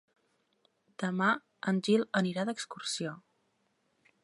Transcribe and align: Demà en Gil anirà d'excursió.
Demà 1.03 1.27
en 1.73 1.83
Gil 1.89 2.05
anirà 2.23 2.47
d'excursió. 2.51 3.15